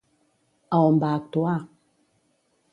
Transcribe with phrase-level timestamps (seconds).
[0.77, 1.55] A on va actuar?